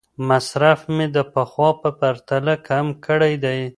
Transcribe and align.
مصرف 0.29 0.81
مې 0.95 1.05
د 1.15 1.17
پخوا 1.33 1.69
په 1.81 1.89
پرتله 1.99 2.55
کم 2.67 2.85
کړی 3.07 3.33
دی. 3.43 3.61